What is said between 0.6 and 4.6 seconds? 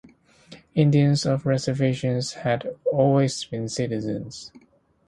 Indians off reservations had always been citizens.